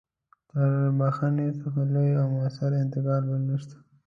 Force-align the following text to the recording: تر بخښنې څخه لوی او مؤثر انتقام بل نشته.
تر 0.49 0.69
بخښنې 0.99 1.47
څخه 1.61 1.81
لوی 1.93 2.11
او 2.21 2.27
مؤثر 2.35 2.71
انتقام 2.83 3.21
بل 3.29 3.41
نشته. 3.49 3.75